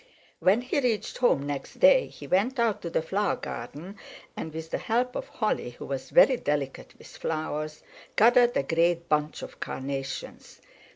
[0.39, 3.97] When he reached home next day he went out to the flower garden,
[4.35, 7.83] and with the help of Holly, who was very delicate with flowers,
[8.15, 10.59] gathered a great bunch of carnations.